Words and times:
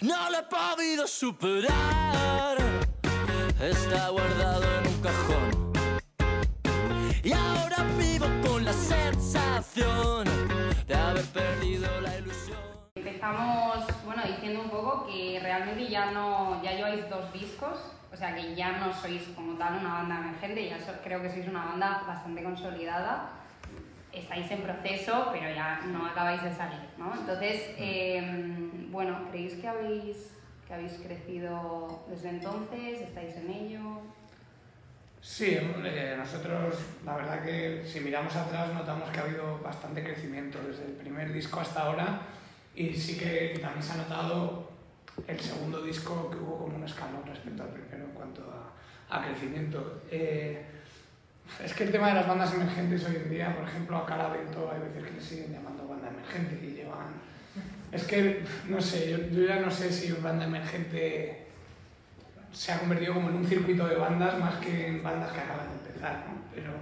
No 0.00 0.30
lo 0.30 0.38
he 0.38 0.42
podido 0.44 1.06
superar. 1.06 2.56
Está 3.60 4.08
guardado 4.10 4.64
en 4.78 4.86
un 4.88 5.00
cajón. 5.00 5.72
Y 7.22 7.32
ahora 7.32 7.76
vivo 7.98 8.26
con 8.46 8.64
la 8.64 8.72
sensación 8.72 10.26
de 10.86 10.94
haber 10.94 11.24
perdido 11.26 11.88
la 12.02 12.18
ilusión. 12.18 12.58
Empezamos, 12.96 13.84
bueno, 14.04 14.22
diciendo 14.26 14.60
un 14.60 14.70
poco 14.70 15.06
que 15.06 15.38
realmente 15.42 15.88
ya 15.88 16.10
no, 16.10 16.62
ya 16.62 16.72
lleváis 16.72 17.08
dos 17.08 17.32
discos, 17.32 17.78
o 18.12 18.16
sea 18.16 18.34
que 18.34 18.54
ya 18.54 18.72
no 18.72 18.92
sois 18.92 19.22
como 19.34 19.54
tal 19.56 19.78
una 19.80 19.94
banda 19.94 20.18
emergente, 20.18 20.68
ya 20.68 20.78
so- 20.84 21.00
creo 21.02 21.22
que 21.22 21.30
sois 21.30 21.48
una 21.48 21.64
banda 21.64 22.02
bastante 22.06 22.42
consolidada. 22.42 23.30
Estáis 24.14 24.50
en 24.50 24.62
proceso, 24.62 25.30
pero 25.32 25.54
ya 25.54 25.80
no 25.86 26.06
acabáis 26.06 26.42
de 26.42 26.54
salir. 26.54 26.80
Entonces, 26.96 27.74
eh, 27.76 28.70
bueno, 28.90 29.28
¿creéis 29.30 29.54
que 29.54 29.68
habéis, 29.68 30.30
que 30.66 30.74
habéis 30.74 30.92
crecido 30.94 32.04
desde 32.08 32.30
entonces? 32.30 33.00
¿Estáis 33.00 33.36
en 33.36 33.50
ello? 33.50 34.00
Sí, 35.20 35.56
eh, 35.56 36.14
nosotros 36.18 36.74
la 37.04 37.16
verdad 37.16 37.42
que 37.42 37.82
si 37.86 38.00
miramos 38.00 38.36
atrás 38.36 38.74
notamos 38.74 39.08
que 39.10 39.18
ha 39.18 39.22
habido 39.22 39.58
bastante 39.60 40.04
crecimiento 40.04 40.58
desde 40.58 40.84
el 40.84 40.92
primer 40.92 41.32
disco 41.32 41.60
hasta 41.60 41.80
ahora 41.80 42.20
y 42.74 42.92
sí 42.92 43.16
que 43.18 43.58
también 43.58 43.82
se 43.82 43.92
ha 43.92 43.96
notado 43.96 44.70
el 45.26 45.40
segundo 45.40 45.80
disco 45.82 46.28
que 46.30 46.36
hubo 46.36 46.58
como 46.58 46.76
un 46.76 46.84
escalón 46.84 47.24
respecto 47.26 47.62
al 47.62 47.70
primero 47.70 48.04
en 48.04 48.10
cuanto 48.10 48.42
a, 49.10 49.16
a 49.16 49.24
crecimiento. 49.24 50.02
Eh, 50.10 50.62
es 51.64 51.72
que 51.74 51.84
el 51.84 51.92
tema 51.92 52.08
de 52.08 52.14
las 52.14 52.26
bandas 52.28 52.52
emergentes 52.54 53.04
hoy 53.04 53.16
en 53.16 53.30
día, 53.30 53.54
por 53.56 53.68
ejemplo, 53.68 53.96
a 53.96 54.06
Caravento 54.06 54.70
hay 54.72 54.80
veces 54.80 55.04
que 55.04 55.10
le 55.12 55.20
siguen 55.20 55.52
llamando 55.52 55.86
banda 55.86 56.08
emergente 56.08 56.58
y 56.64 56.74
llevan... 56.74 57.06
Es 57.92 58.04
que, 58.04 58.42
no 58.68 58.80
sé, 58.80 59.10
yo, 59.10 59.18
yo 59.28 59.46
ya 59.46 59.60
no 59.60 59.70
sé 59.70 59.92
si 59.92 60.10
banda 60.12 60.44
emergente 60.46 61.46
se 62.52 62.72
ha 62.72 62.78
convertido 62.80 63.14
como 63.14 63.28
en 63.30 63.36
un 63.36 63.46
circuito 63.46 63.86
de 63.86 63.96
bandas 63.96 64.38
más 64.38 64.56
que 64.56 64.88
en 64.88 65.02
bandas 65.02 65.32
que 65.32 65.40
acaban 65.40 65.66
de 65.68 65.88
empezar, 65.88 66.24
¿no? 66.26 66.34
Pero 66.54 66.72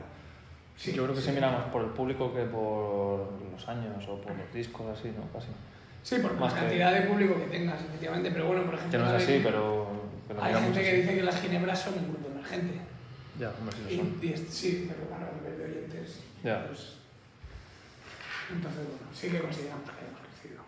sí. 0.76 0.92
Yo 0.92 1.04
creo 1.04 1.14
que 1.14 1.20
sí. 1.20 1.26
se 1.26 1.32
mira 1.32 1.50
más 1.50 1.64
por 1.66 1.82
el 1.82 1.90
público 1.90 2.32
que 2.34 2.42
por 2.42 3.30
los 3.52 3.68
años 3.68 4.06
o 4.08 4.20
por 4.20 4.34
los 4.34 4.52
discos, 4.54 4.98
así, 4.98 5.08
¿no? 5.16 5.30
Casi. 5.32 5.48
Sí, 6.02 6.16
por 6.20 6.34
más 6.38 6.52
la 6.52 6.60
que- 6.60 6.64
cantidad 6.66 6.92
de 6.94 7.00
público 7.02 7.34
que 7.36 7.46
tengas, 7.58 7.80
efectivamente. 7.80 8.30
Pero 8.32 8.46
bueno, 8.46 8.64
por 8.64 8.74
ejemplo, 8.74 8.98
Que 8.98 9.04
no 9.04 9.16
es 9.16 9.22
así, 9.22 9.40
pero... 9.42 9.90
lo 10.34 10.42
hay 10.42 10.54
gente 10.54 10.82
que 10.82 10.92
dice 10.94 11.14
que 11.14 11.22
las 11.22 11.40
ginebras 11.40 11.78
son 11.78 11.94
un 11.94 12.08
grupo 12.08 12.28
emergente. 12.28 12.80
Ya, 13.42 13.52
Y, 13.90 13.94
y 14.26 14.36
sí, 14.36 14.88
pero 14.88 15.08
claro, 15.08 15.26
a 15.32 15.40
nivel 15.42 15.58
de 15.58 15.64
oyentes. 15.64 16.22
Ya. 16.44 16.64
pues, 16.68 16.98
entonces, 18.52 18.82
bueno, 18.86 19.02
sí 19.12 19.28
que 19.30 19.40
consideramos 19.40 19.90
que 19.90 20.04
hemos 20.06 20.20
crecido. 20.20 20.62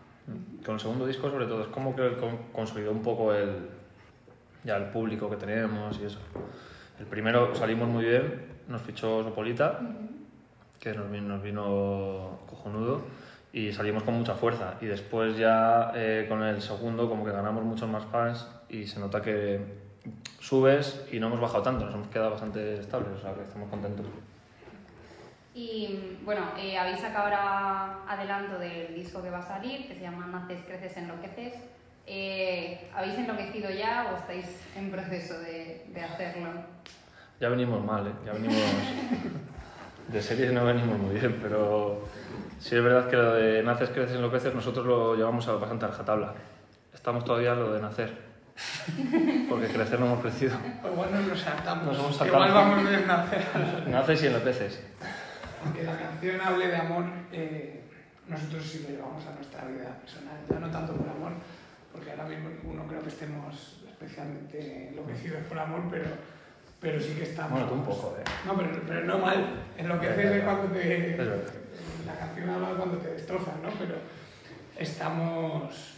Con 0.66 0.74
el 0.74 0.80
segundo 0.80 1.06
disco, 1.06 1.30
sobre 1.30 1.46
todo, 1.46 1.62
es 1.62 1.68
como 1.68 1.94
que 1.94 2.16
con- 2.16 2.36
consolidó 2.52 2.90
un 2.90 3.02
poco 3.02 3.32
el, 3.32 3.68
ya 4.64 4.76
el 4.76 4.86
público 4.86 5.30
que 5.30 5.36
tenemos 5.36 5.96
y 6.00 6.06
eso. 6.06 6.18
El 6.98 7.06
primero 7.06 7.54
salimos 7.54 7.88
muy 7.88 8.04
bien, 8.06 8.44
nos 8.66 8.82
fichó 8.82 9.22
Sopolita, 9.22 9.78
que 10.80 10.94
nos 10.94 11.08
vino, 11.12 11.28
nos 11.28 11.42
vino 11.44 12.40
cojonudo, 12.50 13.02
y 13.52 13.72
salimos 13.72 14.02
con 14.02 14.14
mucha 14.14 14.34
fuerza. 14.34 14.78
Y 14.80 14.86
después 14.86 15.36
ya 15.36 15.92
eh, 15.94 16.26
con 16.28 16.42
el 16.42 16.60
segundo 16.60 17.08
como 17.08 17.24
que 17.24 17.30
ganamos 17.30 17.62
muchos 17.62 17.88
más 17.88 18.04
fans 18.06 18.48
y 18.68 18.86
se 18.88 18.98
nota 18.98 19.22
que 19.22 19.83
subes 20.40 21.06
y 21.10 21.18
no 21.18 21.28
hemos 21.28 21.40
bajado 21.40 21.62
tanto, 21.62 21.84
nos 21.86 21.94
hemos 21.94 22.08
quedado 22.08 22.30
bastante 22.32 22.80
estables, 22.80 23.10
o 23.18 23.20
sea 23.20 23.34
que 23.34 23.42
estamos 23.42 23.68
contentos. 23.70 24.06
Y 25.54 26.18
bueno, 26.24 26.42
eh, 26.58 26.76
habéis 26.76 26.98
sacado 26.98 27.24
ahora 27.24 27.98
adelanto 28.08 28.58
del 28.58 28.94
disco 28.94 29.22
que 29.22 29.30
va 29.30 29.38
a 29.38 29.42
salir, 29.42 29.86
que 29.86 29.94
se 29.94 30.00
llama 30.00 30.26
Naces, 30.26 30.62
Creces, 30.66 30.96
Enloqueces. 30.96 31.54
Eh, 32.06 32.90
¿Habéis 32.94 33.16
enloquecido 33.18 33.70
ya 33.70 34.10
o 34.12 34.16
estáis 34.16 34.46
en 34.76 34.90
proceso 34.90 35.38
de, 35.38 35.86
de 35.94 36.00
hacerlo? 36.02 36.50
Ya 37.40 37.48
venimos 37.48 37.84
mal, 37.84 38.06
¿eh? 38.06 38.12
Ya 38.26 38.32
venimos... 38.32 38.56
De 40.08 40.20
series 40.20 40.52
no 40.52 40.66
venimos 40.66 40.98
muy 40.98 41.14
bien, 41.14 41.38
pero 41.40 42.02
sí 42.58 42.76
es 42.76 42.84
verdad 42.84 43.08
que 43.08 43.16
lo 43.16 43.34
de 43.34 43.62
naces, 43.62 43.88
creces, 43.88 44.16
enloqueces 44.16 44.54
nosotros 44.54 44.84
lo 44.84 45.14
llevamos 45.14 45.48
a 45.48 45.52
bastante 45.52 45.86
a 45.86 45.88
rajatabla. 45.88 46.34
Estamos 46.92 47.24
todavía 47.24 47.52
en 47.52 47.60
lo 47.60 47.72
de 47.72 47.80
nacer. 47.80 48.23
Porque 49.48 49.66
crecer 49.68 49.98
no 49.98 50.06
hemos 50.06 50.20
crecido. 50.20 50.56
Pues 50.80 50.94
bueno, 50.94 51.20
nos 51.20 51.40
saltamos. 51.40 51.86
Nos 51.86 51.98
hemos 51.98 52.16
saltado. 52.16 52.46
Igual 52.46 52.54
vamos 52.54 52.86
a 52.86 53.00
nacer. 53.00 53.88
Naces 53.88 54.22
y 54.22 54.26
enloqueces. 54.26 54.80
Aunque 55.64 55.82
la 55.82 55.98
canción 55.98 56.40
hable 56.40 56.68
de 56.68 56.76
amor, 56.76 57.04
eh, 57.32 57.84
nosotros 58.28 58.62
sí 58.64 58.84
lo 58.84 58.90
llevamos 58.90 59.26
a 59.26 59.34
nuestra 59.34 59.64
vida 59.64 59.98
personal. 59.98 60.36
Ya 60.48 60.58
no 60.58 60.70
tanto 60.70 60.92
por 60.92 61.08
amor, 61.08 61.32
porque 61.92 62.10
ahora 62.10 62.24
mismo 62.24 62.50
ninguno 62.50 62.86
creo 62.86 63.02
que 63.02 63.08
estemos 63.08 63.80
especialmente 63.88 64.88
enloquecidos 64.88 65.42
por 65.44 65.58
amor, 65.58 65.82
pero, 65.90 66.06
pero 66.80 67.00
sí 67.00 67.14
que 67.14 67.24
estamos. 67.24 67.52
Bueno, 67.52 67.66
tú 67.66 67.74
un 67.74 67.84
poco, 67.84 68.16
¿eh? 68.18 68.24
No, 68.46 68.56
pero, 68.56 68.70
pero 68.86 69.04
no 69.04 69.18
mal. 69.18 69.64
Enloqueces 69.76 70.36
es 70.36 70.44
cuando 70.44 70.66
te. 70.68 71.16
La 72.06 72.14
canción 72.18 72.50
habla 72.50 72.68
cuando 72.76 72.98
te 72.98 73.08
destrozan, 73.08 73.62
¿no? 73.62 73.70
Pero 73.78 73.96
estamos 74.78 75.94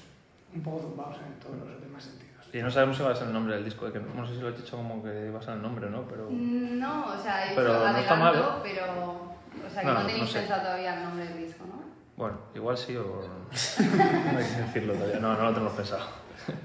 un 0.55 0.63
poco 0.63 0.79
tumbados 0.79 1.17
en 1.19 1.41
todos 1.41 1.69
los 1.69 1.83
demás 1.83 2.05
sentidos. 2.05 2.26
Y 2.57 2.63
no 2.63 2.71
sabemos 2.71 2.97
si 2.97 3.03
va 3.03 3.11
a 3.11 3.15
ser 3.15 3.27
el 3.27 3.35
nombre 3.35 3.55
del 3.55 3.65
disco, 3.65 3.93
que 3.93 4.01
no, 4.01 4.27
sé 4.27 4.35
si 4.35 4.41
lo 4.41 4.49
he 4.49 4.53
dicho 4.53 4.79
como 4.79 5.03
que 5.03 5.31
va 5.31 5.41
a 5.41 5.43
ser 5.43 5.55
el 5.55 5.63
nombre, 5.63 5.91
¿no? 5.91 6.05
Pero 6.09 6.29
No, 6.31 7.13
o 7.13 7.19
sea, 7.23 7.53
he 7.53 7.55
Pero 7.55 7.75
hecho 7.75 7.93
no 7.93 7.99
está 7.99 8.15
mal, 8.17 8.35
adelanto, 8.35 8.61
pero... 8.63 8.85
O 8.85 9.71
sea, 9.71 9.81
que 9.83 9.87
No, 9.87 9.93
no, 9.95 10.01
no, 10.01 10.07
tenéis 10.07 10.31
sé. 10.31 10.39
pensado 10.39 10.63
todavía 10.63 10.95
el 10.97 11.03
nombre 11.05 11.27
del 11.27 11.39
disco, 11.47 11.65
¿no? 11.67 11.77
bueno, 12.17 12.39
igual 12.55 12.79
sí 12.79 12.97
o 12.97 13.05
no 13.05 14.39
hay 14.39 14.45
que 14.47 14.63
decirlo 14.63 14.95
todavía. 14.95 15.19
No, 15.21 15.35
no 15.35 15.43
lo 15.43 15.53
tenemos 15.53 15.75
pensado. 15.75 16.07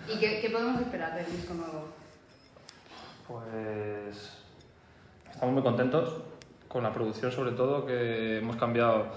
¿Y 0.07 0.17
qué, 0.17 0.39
qué 0.39 0.49
podemos 0.49 0.79
esperar 0.79 1.13
del 1.13 1.25
disco 1.25 1.53
nuevo? 1.55 1.89
Pues 3.27 4.37
estamos 5.29 5.53
muy 5.53 5.63
contentos 5.63 6.21
con 6.69 6.83
la 6.83 6.93
producción, 6.93 7.33
sobre 7.33 7.51
todo, 7.51 7.85
que 7.85 8.37
hemos 8.37 8.55
cambiado, 8.55 9.07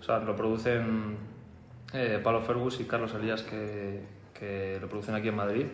o 0.00 0.02
sea, 0.02 0.18
lo 0.18 0.34
producen 0.34 1.18
eh, 1.92 2.20
Pablo 2.22 2.40
Fergus 2.42 2.80
y 2.80 2.84
Carlos 2.84 3.14
Elías, 3.14 3.42
que, 3.42 4.02
que 4.36 4.78
lo 4.80 4.88
producen 4.88 5.14
aquí 5.14 5.28
en 5.28 5.36
Madrid. 5.36 5.66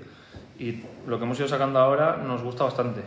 Y 0.58 0.82
lo 1.06 1.18
que 1.18 1.24
hemos 1.24 1.38
ido 1.38 1.48
sacando 1.48 1.78
ahora 1.78 2.16
nos 2.16 2.42
gusta 2.42 2.64
bastante, 2.64 3.02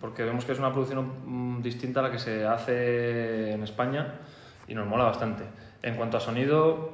porque 0.00 0.24
vemos 0.24 0.44
que 0.44 0.52
es 0.52 0.58
una 0.58 0.72
producción 0.72 1.58
mm, 1.58 1.62
distinta 1.62 2.00
a 2.00 2.02
la 2.04 2.10
que 2.10 2.18
se 2.18 2.46
hace 2.46 3.52
en 3.52 3.62
España 3.62 4.20
y 4.68 4.74
nos 4.74 4.86
mola 4.86 5.04
bastante. 5.04 5.44
En 5.82 5.96
cuanto 5.96 6.16
a 6.16 6.20
sonido, 6.20 6.90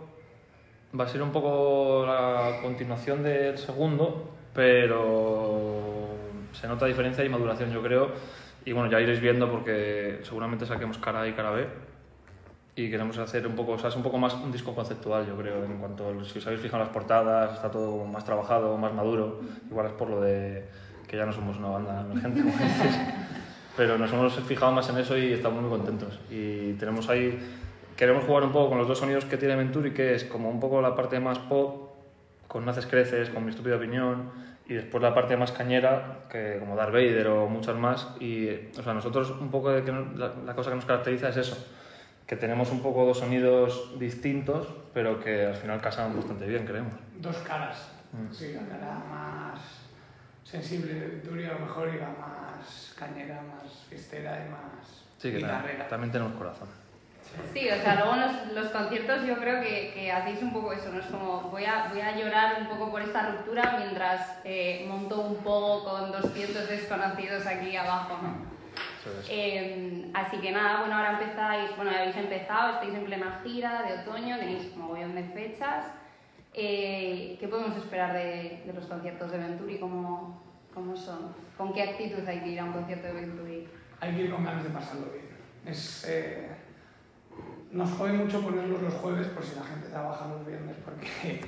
va 0.99 1.05
a 1.05 1.09
ser 1.09 1.23
un 1.23 1.31
poco 1.31 2.05
la 2.07 2.61
continuación 2.63 3.23
del 3.23 3.59
segundo, 3.59 4.31
pero 4.55 6.09
se 6.53 6.67
nota 6.67 6.87
diferencia 6.87 7.25
y 7.25 7.29
maduración, 7.29 7.71
yo 7.73 7.83
creo. 7.83 8.13
Y 8.65 8.73
bueno, 8.73 8.91
ya 8.91 9.01
iréis 9.01 9.21
viendo 9.21 9.51
porque 9.51 10.21
seguramente 10.23 10.67
saquemos 10.67 10.99
cara 10.99 11.23
A 11.23 11.29
y 11.29 11.33
cara 11.33 11.51
B. 11.51 11.69
Y 12.79 12.91
queremos 12.91 13.17
hacer 13.17 13.47
un 13.47 13.55
poco, 13.57 13.73
o 13.73 13.79
sea, 13.79 13.89
es 13.89 13.97
un 13.97 14.03
poco 14.03 14.19
más 14.19 14.35
un 14.35 14.53
disco 14.53 14.75
conceptual, 14.75 15.27
yo 15.27 15.35
creo, 15.37 15.65
en 15.65 15.79
cuanto, 15.79 16.11
a- 16.11 16.25
si 16.27 16.39
os 16.39 16.47
habéis 16.47 16.61
fijado 16.61 16.83
en 16.83 16.87
las 16.89 16.93
portadas, 16.95 17.55
está 17.55 17.71
todo 17.71 18.05
más 18.05 18.23
trabajado, 18.25 18.77
más 18.77 18.93
maduro. 18.93 19.41
Igual 19.71 19.87
es 19.87 19.93
por 19.93 20.11
lo 20.11 20.21
de 20.21 20.63
que 21.09 21.17
ya 21.17 21.25
no 21.25 21.33
somos 21.33 21.57
una 21.57 21.69
banda 21.69 22.03
emergente, 22.03 22.43
como 22.43 22.53
dices. 22.53 22.99
Pero 23.79 23.97
nos 23.97 24.13
hemos 24.13 24.35
fijado 24.41 24.73
más 24.73 24.89
en 24.91 24.99
eso 24.99 25.17
y 25.17 25.33
estamos 25.33 25.63
muy 25.63 25.71
contentos. 25.71 26.19
Y 26.31 26.75
tenemos 26.75 27.09
ahí, 27.09 27.39
queremos 27.97 28.25
jugar 28.25 28.43
un 28.45 28.53
poco 28.53 28.69
con 28.69 28.79
los 28.79 28.89
dos 28.89 28.99
sonidos 28.99 29.25
que 29.25 29.39
tiene 29.39 29.57
Venturi, 29.57 29.93
que 29.95 30.15
es 30.15 30.25
como 30.25 30.51
un 30.51 30.61
poco 30.61 30.83
la 30.83 30.95
parte 30.95 31.19
más 31.19 31.39
pop, 31.39 31.93
con 32.47 32.67
Naces 32.67 32.87
Creces, 32.87 33.31
con 33.31 33.43
Mi 33.45 33.51
Estúpida 33.51 33.77
Opinión, 33.77 34.31
y 34.69 34.75
después 34.75 35.03
la 35.03 35.15
parte 35.15 35.35
más 35.39 35.51
cañera, 35.53 36.27
que 36.31 36.57
como 36.59 36.77
Darth 36.77 36.93
Vader 36.93 37.29
o 37.29 37.49
muchas 37.49 37.77
más. 37.77 38.09
Y, 38.21 38.49
o 38.79 38.83
sea, 38.83 38.93
nosotros 38.93 39.31
un 39.31 39.51
poco 39.51 39.71
de 39.71 39.83
que 39.83 39.93
la, 39.93 40.33
la 40.45 40.55
cosa 40.55 40.69
que 40.71 40.77
nos 40.77 40.85
caracteriza 40.85 41.31
es 41.31 41.37
eso, 41.39 41.57
que 42.27 42.37
tenemos 42.37 42.71
un 42.71 42.81
poco 42.81 43.05
dos 43.05 43.19
sonidos 43.19 43.99
distintos, 43.99 44.67
pero 44.93 45.23
que 45.23 45.47
al 45.47 45.55
final 45.55 45.81
casan 45.81 46.17
bastante 46.17 46.47
bien, 46.47 46.67
creemos. 46.67 46.93
Dos 47.19 47.37
caras. 47.39 47.89
Mm. 48.13 48.33
Sí, 48.33 48.53
la 48.53 48.67
cara 48.67 49.03
más 49.09 49.61
sensible 50.43 50.95
de 50.95 51.07
Victoria 51.09 51.51
a 51.51 51.55
lo 51.55 51.67
mejor 51.67 51.95
y 51.95 51.99
la 51.99 52.09
más 52.09 52.95
cañera, 52.99 53.43
más 53.43 53.85
fiestera 53.89 54.45
y 54.45 54.51
más 54.51 55.07
Sí, 55.19 55.33
que 55.33 55.41
también, 55.41 55.89
también 55.89 56.13
tenemos 56.13 56.35
corazón. 56.35 56.69
Sí, 57.53 57.69
o 57.69 57.83
sea, 57.83 57.97
luego 57.97 58.15
en 58.15 58.21
los, 58.21 58.53
los 58.55 58.67
conciertos 58.69 59.27
yo 59.27 59.37
creo 59.37 59.61
que, 59.61 59.93
que 59.95 60.13
hacéis 60.13 60.43
un 60.43 60.53
poco 60.53 60.73
eso, 60.73 60.91
¿no? 60.93 61.01
Es 61.01 61.07
como 61.07 61.43
voy 61.51 61.65
a, 61.65 61.89
voy 61.89 62.01
a 62.01 62.17
llorar 62.17 62.57
un 62.61 62.69
poco 62.69 62.91
por 62.91 63.03
esta 63.03 63.31
ruptura 63.31 63.77
mientras 63.79 64.39
eh, 64.45 64.87
monto 64.89 65.21
un 65.21 65.37
poco 65.37 65.85
con 65.85 66.13
200 66.13 66.69
desconocidos 66.69 67.47
aquí 67.47 67.77
abajo, 67.77 68.19
¿no? 68.23 68.56
Es. 69.21 69.27
Eh, 69.31 70.11
así 70.15 70.39
que 70.39 70.53
nada, 70.53 70.81
bueno, 70.81 70.97
ahora 70.97 71.21
empezáis, 71.21 71.75
bueno, 71.77 71.91
ya 71.93 72.01
habéis 72.01 72.17
empezado, 72.17 72.75
estáis 72.75 72.95
en 72.95 73.05
plena 73.05 73.41
gira 73.43 73.83
de 73.83 74.01
otoño, 74.01 74.39
tenéis 74.39 74.73
un 74.75 74.83
mogollón 74.83 75.15
de 75.15 75.25
fechas. 75.25 75.87
Eh, 76.53 77.37
¿Qué 77.39 77.49
podemos 77.49 77.77
esperar 77.77 78.13
de, 78.15 78.63
de 78.67 78.73
los 78.73 78.87
conciertos 78.87 79.31
de 79.31 79.39
Venturi? 79.39 79.79
¿Cómo, 79.79 80.43
¿Cómo 80.73 80.97
son? 80.97 81.35
¿Con 81.57 81.73
qué 81.73 81.83
actitud 81.83 82.27
hay 82.27 82.41
que 82.41 82.49
ir 82.49 82.61
a 82.61 82.65
un 82.65 82.73
concierto 82.73 83.07
de 83.09 83.13
Venturi? 83.13 83.69
Hay 84.01 84.15
que 84.15 84.23
ir 84.23 84.31
con 84.31 84.45
ganas 84.45 84.65
de 84.65 84.71
pasarlo 84.71 85.07
bien. 85.13 85.27
Es, 85.65 86.05
eh, 86.09 86.49
nos 87.71 87.91
jode 87.93 88.13
mucho 88.13 88.41
ponerlos 88.41 88.81
los 88.83 88.95
jueves 88.95 89.27
por 89.29 89.43
si 89.43 89.57
la 89.57 89.65
gente 89.65 89.89
trabaja 89.89 90.29
los 90.29 90.47
viernes, 90.47 90.77
porque, 90.85 91.41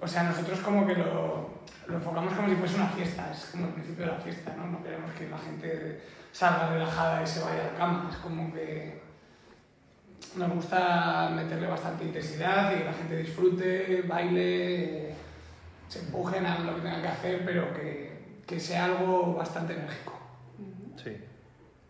o 0.00 0.06
sea, 0.06 0.24
nosotros 0.24 0.60
como 0.60 0.86
que 0.86 0.94
lo, 0.94 1.50
lo 1.86 1.94
enfocamos 1.94 2.34
como 2.34 2.48
si 2.48 2.56
fuese 2.56 2.76
una 2.76 2.88
fiesta, 2.88 3.30
es 3.32 3.46
como 3.46 3.66
el 3.66 3.72
principio 3.72 4.04
de 4.06 4.12
la 4.12 4.18
fiesta, 4.18 4.54
¿no? 4.56 4.66
No 4.66 4.82
queremos 4.82 5.10
que 5.12 5.28
la 5.28 5.38
gente 5.38 6.02
salga 6.32 6.68
relajada 6.70 7.22
y 7.22 7.26
se 7.26 7.42
vaya 7.42 7.62
a 7.62 7.72
la 7.72 7.78
cama, 7.78 8.08
es 8.10 8.16
como 8.18 8.52
que 8.52 9.00
nos 10.36 10.52
gusta 10.52 11.30
meterle 11.34 11.66
bastante 11.66 12.04
intensidad 12.04 12.74
y 12.74 12.78
que 12.78 12.84
la 12.84 12.92
gente 12.92 13.16
disfrute, 13.16 14.02
baile, 14.02 15.14
se 15.88 16.00
empujen 16.00 16.44
a 16.44 16.58
lo 16.58 16.74
que 16.74 16.82
tengan 16.82 17.02
que 17.02 17.08
hacer, 17.08 17.42
pero 17.44 17.72
que, 17.72 18.40
que 18.46 18.60
sea 18.60 18.86
algo 18.86 19.34
bastante 19.34 19.74
enérgico. 19.74 20.12
Sí. 21.02 21.16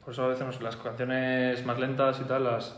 Por 0.05 0.13
eso 0.13 0.25
a 0.25 0.29
veces 0.29 0.61
las 0.61 0.77
canciones 0.77 1.65
más 1.67 1.79
lentas 1.79 2.21
y 2.21 2.25
tal 2.25 2.45
las 2.45 2.77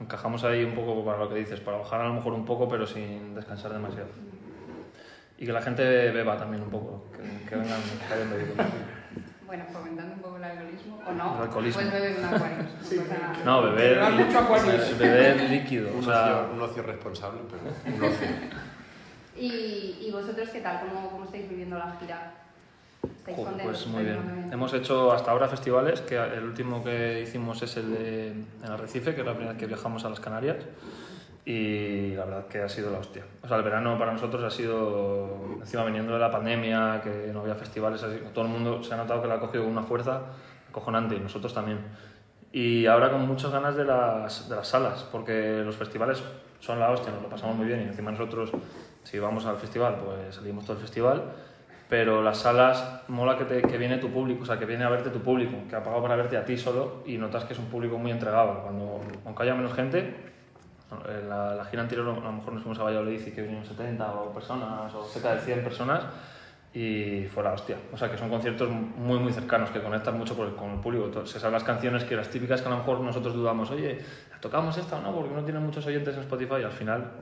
encajamos 0.00 0.42
ahí 0.42 0.64
un 0.64 0.74
poco 0.74 1.04
para 1.04 1.18
lo 1.18 1.28
que 1.28 1.36
dices, 1.36 1.60
para 1.60 1.78
bajar 1.78 2.00
a 2.00 2.08
lo 2.08 2.14
mejor 2.14 2.32
un 2.32 2.44
poco, 2.44 2.68
pero 2.68 2.86
sin 2.86 3.34
descansar 3.34 3.72
demasiado. 3.72 4.08
Y 5.38 5.46
que 5.46 5.52
la 5.52 5.62
gente 5.62 5.82
beba 6.12 6.36
también 6.36 6.62
un 6.62 6.70
poco, 6.70 7.04
que, 7.12 7.48
que 7.48 7.56
vengan, 7.56 7.80
que 8.08 8.14
hayan 8.14 8.30
bebido. 8.30 8.54
Bueno, 9.46 9.64
fomentando 9.72 10.14
un 10.14 10.20
poco 10.20 10.36
el 10.36 10.44
alcoholismo, 10.44 11.00
o 11.06 11.12
no, 11.12 11.36
El 11.36 11.42
alcoholismo. 11.42 11.80
pues 11.82 11.92
beber 11.92 12.18
un 12.18 12.24
Aquarius. 12.24 12.68
Sí, 12.82 12.98
o 12.98 13.04
sea, 13.06 13.32
No, 13.44 13.62
beber, 13.62 14.02
Aquarius. 14.02 14.98
beber 14.98 15.50
líquido. 15.50 15.90
O 15.92 15.96
Un, 15.98 16.04
sea, 16.04 16.24
ocio, 16.40 16.54
un 16.54 16.62
ocio 16.62 16.82
responsable, 16.82 17.40
pero 17.50 17.96
un 17.96 18.02
ocio. 18.04 18.28
¿Y, 19.36 19.98
¿Y 20.06 20.10
vosotros 20.12 20.48
qué 20.50 20.60
tal? 20.60 20.80
¿Cómo, 20.88 21.10
¿Cómo 21.10 21.24
estáis 21.24 21.48
viviendo 21.48 21.76
la 21.78 21.96
gira? 22.00 22.32
¿Estáis 23.02 23.36
Joder, 23.36 23.62
pues 23.64 23.86
muy 23.88 24.02
¿Estáis 24.06 24.24
bien. 24.34 24.52
Hemos 24.52 24.72
hecho 24.72 25.12
hasta 25.12 25.30
ahora 25.32 25.48
festivales, 25.48 26.00
que 26.02 26.16
el 26.16 26.44
último 26.44 26.82
que 26.82 27.20
hicimos 27.22 27.60
es 27.62 27.76
el 27.76 27.90
de 27.92 28.28
en 28.30 28.46
Arrecife, 28.70 29.14
que 29.14 29.20
es 29.22 29.26
la 29.26 29.32
primera 29.32 29.52
vez 29.52 29.60
que 29.60 29.66
viajamos 29.66 30.04
a 30.04 30.10
las 30.10 30.20
Canarias. 30.20 30.56
Y 31.46 32.14
la 32.14 32.24
verdad 32.24 32.46
que 32.46 32.62
ha 32.62 32.68
sido 32.68 32.90
la 32.90 32.98
hostia. 32.98 33.24
O 33.42 33.48
sea, 33.48 33.58
el 33.58 33.62
verano 33.62 33.98
para 33.98 34.12
nosotros 34.12 34.42
ha 34.42 34.50
sido, 34.50 35.58
encima 35.60 35.84
viniendo 35.84 36.14
de 36.14 36.18
la 36.18 36.30
pandemia, 36.30 37.02
que 37.02 37.30
no 37.32 37.40
había 37.40 37.54
festivales, 37.54 38.02
así, 38.02 38.18
todo 38.32 38.46
el 38.46 38.50
mundo 38.50 38.82
se 38.82 38.94
ha 38.94 38.96
notado 38.96 39.20
que 39.20 39.28
la 39.28 39.34
ha 39.34 39.40
cogido 39.40 39.64
con 39.64 39.72
una 39.72 39.82
fuerza 39.82 40.22
acojonante 40.70 41.14
y 41.14 41.20
nosotros 41.20 41.52
también. 41.52 41.78
Y 42.50 42.86
ahora 42.86 43.10
con 43.10 43.26
muchas 43.26 43.50
ganas 43.50 43.76
de 43.76 43.84
las, 43.84 44.48
de 44.48 44.56
las 44.56 44.68
salas, 44.68 45.06
porque 45.10 45.62
los 45.64 45.76
festivales 45.76 46.22
son 46.60 46.80
la 46.80 46.90
hostia, 46.90 47.12
nos 47.12 47.22
lo 47.22 47.28
pasamos 47.28 47.56
muy 47.56 47.66
bien 47.66 47.80
y 47.80 47.84
encima 47.84 48.10
nosotros, 48.10 48.50
si 49.02 49.18
vamos 49.18 49.44
al 49.44 49.56
festival, 49.56 49.96
pues 49.96 50.36
salimos 50.36 50.64
todo 50.64 50.76
el 50.76 50.82
festival, 50.82 51.24
pero 51.88 52.22
las 52.22 52.38
salas 52.38 53.02
mola 53.08 53.36
que, 53.36 53.44
te, 53.44 53.60
que 53.60 53.76
viene 53.76 53.98
tu 53.98 54.10
público, 54.10 54.44
o 54.44 54.46
sea, 54.46 54.58
que 54.58 54.64
viene 54.64 54.84
a 54.84 54.88
verte 54.88 55.10
tu 55.10 55.20
público, 55.20 55.56
que 55.68 55.76
ha 55.76 55.82
pagado 55.82 56.02
para 56.02 56.16
verte 56.16 56.36
a 56.36 56.44
ti 56.44 56.56
solo 56.56 57.02
y 57.04 57.18
notas 57.18 57.44
que 57.44 57.52
es 57.52 57.58
un 57.58 57.66
público 57.66 57.98
muy 57.98 58.10
entregado. 58.10 58.62
Cuando, 58.62 59.00
aunque 59.26 59.42
haya 59.42 59.54
menos 59.54 59.74
gente, 59.74 60.14
en 61.08 61.28
la, 61.28 61.54
la 61.54 61.64
gira 61.64 61.82
anterior 61.82 62.08
a 62.08 62.12
lo 62.12 62.32
mejor 62.32 62.52
nos 62.52 62.62
fuimos 62.62 62.78
a 62.78 62.84
Valladolid 62.84 63.20
y 63.26 63.30
que 63.32 63.42
vinieron 63.42 63.64
70 63.66 64.12
o 64.14 64.32
personas 64.32 64.94
o 64.94 65.04
cerca 65.04 65.34
de 65.34 65.40
100 65.40 65.64
personas 65.64 66.02
y 66.72 67.24
fue 67.32 67.42
la 67.44 67.52
hostia. 67.52 67.76
O 67.92 67.96
sea, 67.96 68.10
que 68.10 68.18
son 68.18 68.28
conciertos 68.28 68.68
muy, 68.68 69.18
muy 69.18 69.32
cercanos, 69.32 69.70
que 69.70 69.80
conectan 69.80 70.18
mucho 70.18 70.36
con 70.36 70.48
el, 70.48 70.54
con 70.56 70.70
el 70.72 70.80
público. 70.80 71.24
Se 71.24 71.38
saben 71.38 71.52
las 71.54 71.62
canciones 71.64 72.02
que 72.04 72.16
las 72.16 72.28
típicas 72.28 72.60
que 72.62 72.66
a 72.68 72.70
lo 72.72 72.78
mejor 72.78 73.00
nosotros 73.00 73.32
dudamos, 73.34 73.70
oye, 73.70 73.98
¿tocamos 74.40 74.76
esta 74.76 74.96
o 74.96 75.00
no? 75.00 75.14
Porque 75.14 75.34
no 75.34 75.44
tienen 75.44 75.62
muchos 75.62 75.86
oyentes 75.86 76.14
en 76.16 76.22
Spotify 76.22 76.56
y 76.60 76.64
al 76.64 76.72
final 76.72 77.12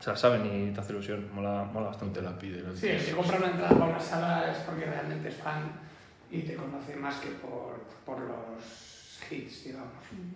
se 0.00 0.10
las 0.10 0.18
saben 0.20 0.44
y 0.46 0.72
te 0.72 0.80
hace 0.80 0.92
ilusión, 0.92 1.28
mola, 1.32 1.62
mola 1.72 1.86
Te 1.86 1.90
bastante. 1.92 2.22
la 2.22 2.36
pide. 2.38 2.64
Sí, 2.76 2.88
el 2.88 3.04
que 3.04 3.12
compra 3.12 3.36
una 3.38 3.46
entrada 3.50 3.70
para 3.78 3.90
una 3.90 4.00
sala 4.00 4.50
es 4.50 4.58
porque 4.58 4.86
realmente 4.86 5.28
es 5.28 5.36
fan 5.36 5.70
y 6.30 6.42
te 6.42 6.54
conoce 6.56 6.96
más 6.96 7.16
que 7.16 7.28
por, 7.30 7.80
por 8.04 8.18
los 8.26 8.99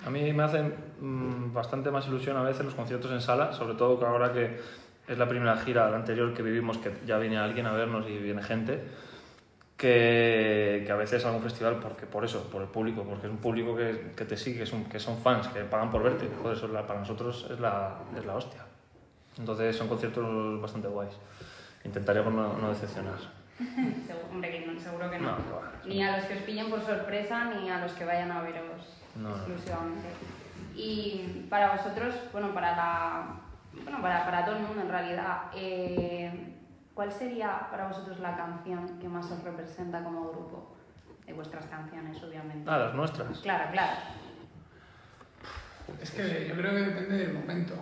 A 0.07 0.11
mí 0.11 0.33
me 0.33 0.43
hacen 0.43 0.75
mm, 1.01 1.53
bastante 1.53 1.91
más 1.91 2.07
ilusión 2.07 2.37
a 2.37 2.43
veces 2.43 2.65
los 2.65 2.75
conciertos 2.75 3.11
en 3.13 3.21
sala, 3.21 3.53
sobre 3.53 3.75
todo 3.75 3.99
que 3.99 4.05
ahora 4.05 4.33
que 4.33 4.59
es 5.09 5.19
la 5.19 5.29
primera 5.29 5.57
gira, 5.59 5.91
la 5.91 5.97
anterior 5.97 6.33
que 6.35 6.43
vivimos, 6.43 6.79
que 6.79 6.93
ya 7.07 7.19
viene 7.19 7.37
alguien 7.39 7.67
a 7.67 7.73
vernos 7.73 8.07
y 8.09 8.17
viene 8.19 8.43
gente, 8.43 8.83
que, 9.77 10.83
que 10.87 10.93
a 10.93 10.97
veces 10.97 11.25
algún 11.25 11.43
festival, 11.43 11.79
porque 11.81 12.07
por 12.07 12.25
eso, 12.25 12.49
por 12.51 12.63
el 12.63 12.69
público, 12.69 13.03
porque 13.03 13.27
es 13.27 13.33
un 13.33 13.39
público 13.39 13.77
que, 13.77 14.13
que 14.17 14.25
te 14.25 14.37
sigue, 14.37 14.61
que 14.61 14.67
son, 14.67 14.85
que 14.85 14.99
son 14.99 15.19
fans, 15.19 15.49
que 15.49 15.61
pagan 15.65 15.91
por 15.91 16.03
verte, 16.03 16.29
joder, 16.41 16.57
eso 16.57 16.67
es 16.67 16.73
la- 16.73 16.87
para 16.87 17.01
nosotros 17.01 17.47
es 17.51 17.59
la, 17.61 17.99
es 18.17 18.25
la 18.25 18.35
hostia. 18.37 18.65
Entonces 19.39 19.77
son 19.77 19.89
conciertos 19.89 20.61
bastante 20.61 20.89
guays. 20.89 21.13
Intentaremos 21.85 22.33
no, 22.33 22.57
no 22.57 22.69
decepcionar. 22.69 23.15
Seguro, 24.07 24.27
hombre, 24.31 24.51
que 24.51 24.67
no, 24.67 24.81
seguro 24.81 25.11
que 25.11 25.19
no. 25.19 25.37
Ni 25.85 26.03
a 26.03 26.17
los 26.17 26.27
que 26.27 26.35
os 26.35 26.41
pillen 26.43 26.71
por 26.71 26.81
sorpresa, 26.83 27.45
ni 27.55 27.71
a 27.71 27.79
los 27.79 27.93
que 27.93 28.05
vayan 28.05 28.31
a 28.33 28.43
veros 28.43 28.99
No, 29.15 29.29
no. 29.31 29.37
exclusivamente. 29.37 30.09
Y 30.75 31.47
para 31.49 31.73
vosotros, 31.77 32.15
bueno, 32.33 32.53
para 32.53 32.75
la, 32.75 33.27
bueno, 33.85 34.03
para, 34.03 34.25
para 34.25 34.45
todo 34.45 34.57
el 34.57 34.63
mundo 34.63 34.83
en 34.83 34.89
realidad, 34.89 35.43
eh, 35.55 36.53
¿cuál 36.95 37.13
sería 37.13 37.69
para 37.71 37.87
vosotros 37.87 38.19
la 38.19 38.37
canción 38.37 38.99
que 38.99 39.09
más 39.09 39.31
os 39.31 39.43
representa 39.45 40.03
como 40.03 40.31
grupo? 40.31 40.77
De 41.25 41.33
vuestras 41.33 41.65
canciones, 41.67 42.23
obviamente. 42.23 42.69
Ah, 42.69 42.79
las 42.79 42.95
nuestras. 42.95 43.39
Claro, 43.39 43.71
claro. 43.71 43.93
Es 46.03 46.11
que 46.11 46.49
yo 46.49 46.55
creo 46.55 46.73
que 46.73 46.81
depende 46.81 47.17
del 47.19 47.35
momento 47.35 47.75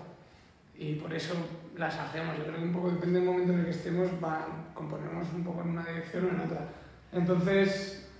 y 0.82 0.94
por 0.96 1.14
eso 1.14 1.34
las 1.76 1.96
hacemos. 1.96 2.36
Yo 2.36 2.44
creo 2.44 2.56
que 2.56 2.64
un 2.64 2.72
poco 2.72 2.90
depende 2.90 3.20
del 3.20 3.28
momento 3.28 3.52
en 3.52 3.60
el 3.60 3.64
que 3.66 3.70
estemos, 3.70 4.08
va, 4.22 4.46
componemos 4.74 5.28
un 5.32 5.44
poco 5.44 5.62
en 5.62 5.70
una 5.70 5.84
dirección 5.84 6.24
o 6.26 6.28
en 6.30 6.40
otra. 6.40 6.68
Entonces, 7.12 8.10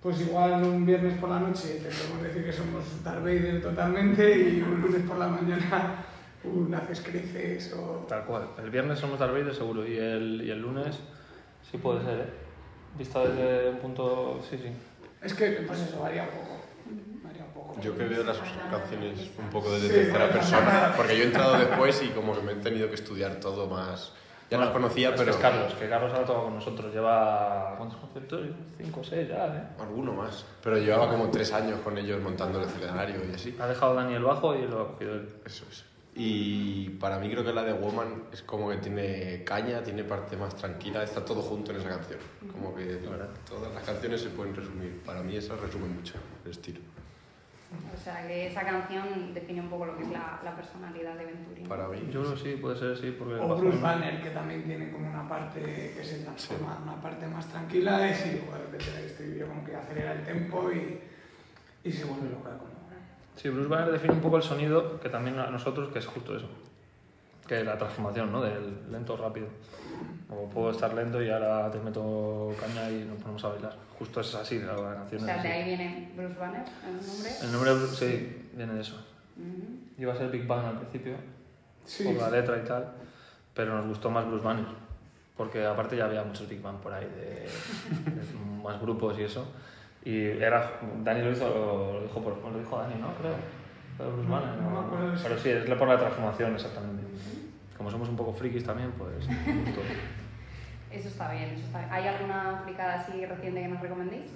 pues 0.00 0.20
igual 0.20 0.64
un 0.64 0.86
viernes 0.86 1.18
por 1.18 1.28
la 1.28 1.40
noche 1.40 1.80
te 1.82 1.88
podemos 1.88 2.22
decir 2.22 2.44
que 2.44 2.52
somos 2.52 3.04
Darth 3.04 3.22
Vader 3.22 3.60
totalmente 3.60 4.38
y 4.38 4.62
un 4.62 4.80
lunes 4.80 5.02
por 5.02 5.18
la 5.18 5.28
mañana 5.28 6.04
un 6.44 6.72
Haces 6.74 7.00
Creces 7.00 7.72
o... 7.72 8.06
Tal 8.08 8.24
cual. 8.24 8.48
El 8.62 8.70
viernes 8.70 8.98
somos 8.98 9.18
Darth 9.18 9.32
Vader 9.32 9.54
seguro 9.54 9.86
y 9.86 9.96
el, 9.96 10.42
y 10.44 10.50
el 10.50 10.60
lunes 10.60 10.98
sí 11.70 11.78
puede 11.78 12.04
ser, 12.04 12.20
¿eh? 12.20 12.30
Vista 12.96 13.26
desde 13.26 13.70
un 13.70 13.78
punto... 13.78 14.40
Sí, 14.48 14.56
sí. 14.56 14.70
Es 15.22 15.34
que, 15.34 15.50
pues 15.66 15.80
eso, 15.80 16.00
varía 16.00 16.22
un 16.22 16.28
poco. 16.28 16.65
Yo 17.82 17.96
que 17.96 18.04
veo 18.04 18.24
las 18.24 18.38
canciones 18.70 19.30
un 19.38 19.50
poco 19.50 19.70
desde 19.70 19.88
tercera 19.88 20.30
persona, 20.30 20.94
porque 20.96 21.16
yo 21.16 21.24
he 21.24 21.26
entrado 21.26 21.58
después 21.58 22.02
y 22.02 22.08
como 22.08 22.34
que 22.34 22.40
me 22.42 22.52
he 22.52 22.56
tenido 22.56 22.88
que 22.88 22.94
estudiar 22.94 23.36
todo 23.40 23.66
más. 23.66 24.12
Ya 24.48 24.58
las 24.58 24.68
Bueno, 24.68 24.86
conocía, 24.86 25.08
es 25.10 25.16
pero 25.16 25.32
es 25.32 25.36
Carlos, 25.38 25.74
que 25.74 25.88
Carlos 25.88 26.12
ahora 26.12 26.24
toca 26.24 26.42
con 26.42 26.54
nosotros. 26.54 26.94
Lleva... 26.94 27.74
¿Cuántos 27.76 27.98
conciertos? 27.98 28.42
Cinco 28.78 29.00
o 29.00 29.04
seis 29.04 29.28
ya, 29.28 29.46
¿eh? 29.46 29.82
alguno 29.82 30.12
más. 30.12 30.44
Pero 30.62 30.78
llevaba 30.78 31.10
como 31.10 31.28
tres 31.30 31.52
años 31.52 31.80
con 31.80 31.98
ellos 31.98 32.22
montando 32.22 32.60
el 32.60 32.68
escenario 32.68 33.16
y 33.28 33.34
así. 33.34 33.56
Ha 33.58 33.66
dejado 33.66 33.94
Dani 33.94 34.14
el 34.14 34.22
bajo 34.22 34.54
y 34.54 34.62
lo 34.62 34.82
ha 34.82 34.92
cogido 34.92 35.14
él. 35.14 35.28
Eso 35.44 35.64
es. 35.68 35.84
Y 36.14 36.90
para 36.90 37.18
mí 37.18 37.28
creo 37.28 37.44
que 37.44 37.52
la 37.52 37.62
de 37.62 37.74
Woman 37.74 38.22
es 38.32 38.40
como 38.42 38.70
que 38.70 38.76
tiene 38.76 39.42
caña, 39.44 39.82
tiene 39.82 40.02
parte 40.04 40.36
más 40.36 40.54
tranquila, 40.56 41.02
está 41.02 41.24
todo 41.24 41.42
junto 41.42 41.72
en 41.72 41.78
esa 41.78 41.90
canción. 41.90 42.20
Como 42.50 42.74
que 42.74 42.84
todas 43.46 43.74
las 43.74 43.82
canciones 43.82 44.22
se 44.22 44.30
pueden 44.30 44.54
resumir. 44.54 45.02
Para 45.04 45.22
mí 45.22 45.36
esa 45.36 45.56
resume 45.56 45.88
mucho 45.88 46.14
el 46.44 46.52
estilo. 46.52 46.80
O 47.92 47.98
sea, 47.98 48.26
que 48.26 48.46
esa 48.46 48.62
canción 48.62 49.34
define 49.34 49.60
un 49.60 49.68
poco 49.68 49.86
lo 49.86 49.96
que 49.96 50.04
es 50.04 50.10
la, 50.10 50.40
la 50.44 50.54
personalidad 50.54 51.14
de 51.16 51.24
Venturi. 51.24 51.62
Para 51.62 51.88
mí. 51.88 51.98
Yo 52.10 52.22
creo 52.22 52.34
que 52.34 52.40
sí, 52.40 52.56
puede 52.60 52.76
ser, 52.76 52.96
sí, 52.96 53.16
porque... 53.18 53.34
O 53.34 53.56
Bruce 53.56 53.78
Banner, 53.78 54.22
que 54.22 54.30
también 54.30 54.62
tiene 54.64 54.92
como 54.92 55.08
una 55.08 55.28
parte 55.28 55.60
que 55.96 56.04
se 56.04 56.20
transforma, 56.20 56.78
una 56.82 57.00
parte 57.00 57.26
más 57.26 57.46
tranquila 57.48 58.08
y 58.08 58.14
sí, 58.14 58.30
de 58.30 58.58
repente 58.58 58.84
el 58.98 59.04
estribillo 59.06 59.48
como 59.48 59.64
que 59.64 59.74
acelera 59.74 60.12
el 60.12 60.24
tempo 60.24 60.70
y, 60.70 61.00
y 61.82 61.92
se 61.92 62.04
vuelve 62.04 62.30
loca 62.30 62.56
como... 62.56 62.76
Sí, 63.34 63.50
Bruce 63.50 63.68
Banner 63.68 63.92
define 63.92 64.14
un 64.14 64.20
poco 64.20 64.36
el 64.36 64.42
sonido, 64.42 64.98
que 65.00 65.08
también 65.08 65.38
a 65.38 65.50
nosotros, 65.50 65.92
que 65.92 65.98
es 65.98 66.06
justo 66.06 66.36
eso. 66.36 66.48
Que 67.46 67.62
la 67.64 67.78
transformación, 67.78 68.32
¿no? 68.32 68.42
Del 68.42 68.90
lento 68.90 69.16
rápido. 69.16 69.46
O 70.28 70.48
puedo 70.48 70.70
estar 70.72 70.92
lento 70.92 71.22
y 71.22 71.30
ahora 71.30 71.70
te 71.70 71.78
meto 71.78 72.52
caña 72.60 72.90
y 72.90 73.04
nos 73.04 73.18
ponemos 73.18 73.44
a 73.44 73.48
bailar. 73.48 73.76
Justo 73.98 74.20
es 74.20 74.34
así, 74.34 74.58
la 74.58 74.74
canción 74.74 75.22
O 75.22 75.24
sea, 75.24 75.42
de 75.42 75.52
ahí 75.52 75.64
viene 75.64 76.12
Bruce 76.16 76.34
Banner, 76.38 76.64
el 76.86 77.06
nombre. 77.06 77.30
El 77.42 77.52
nombre 77.52 77.70
de 77.70 77.78
Bruce, 77.78 77.96
sí, 77.96 78.48
viene 78.52 78.74
de 78.74 78.80
eso. 78.80 78.96
Ujú. 79.36 80.02
Iba 80.02 80.12
a 80.12 80.16
ser 80.16 80.30
Big 80.30 80.46
Bang 80.46 80.66
al 80.66 80.78
principio, 80.78 81.14
Sí, 81.84 82.04
por 82.04 82.14
la 82.14 82.30
letra 82.30 82.58
y 82.58 82.66
tal, 82.66 82.92
pero 83.54 83.76
nos 83.76 83.86
gustó 83.86 84.10
más 84.10 84.26
Bruce 84.26 84.44
Banner. 84.44 84.66
Porque 85.36 85.64
aparte 85.64 85.96
ya 85.96 86.06
había 86.06 86.24
muchos 86.24 86.48
Big 86.48 86.60
Bang 86.60 86.78
por 86.78 86.92
ahí, 86.92 87.04
de, 87.04 88.10
de 88.10 88.22
más 88.64 88.80
grupos 88.80 89.18
y 89.18 89.22
eso. 89.22 89.46
Y 90.04 90.18
era, 90.20 90.80
Dani 91.04 91.22
lo 91.22 91.30
hizo, 91.30 91.48
lo 91.48 92.02
dijo, 92.02 92.20
por, 92.20 92.52
lo 92.52 92.58
dijo 92.58 92.76
Dani, 92.78 92.94
¿no? 93.00 93.14
Creo. 93.14 93.34
Bruce 93.98 94.28
No. 94.28 95.14
Pero 95.22 95.38
sí, 95.38 95.50
es 95.50 95.64
por 95.70 95.88
la 95.88 95.98
transformación, 95.98 96.54
exactamente. 96.54 97.02
Como 97.76 97.90
somos 97.90 98.08
un 98.08 98.16
poco 98.16 98.32
frikis 98.32 98.64
también, 98.64 98.92
pues. 98.92 99.26
Eso 100.90 101.08
está 101.08 101.30
bien, 101.32 101.50
eso 101.50 101.66
está 101.66 101.80
bien. 101.80 101.92
¿Hay 101.92 102.06
alguna 102.06 102.62
fricada 102.64 103.00
así 103.00 103.26
reciente 103.26 103.60
que 103.60 103.68
nos 103.68 103.82
recomendéis? 103.82 104.30